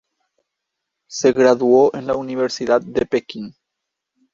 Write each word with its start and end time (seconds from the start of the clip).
Se 1.07 1.31
graduó 1.31 1.91
de 1.93 2.01
la 2.01 2.15
Universidad 2.15 2.81
de 2.81 3.05
Pekín. 3.05 3.53